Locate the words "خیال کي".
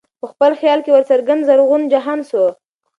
0.59-0.89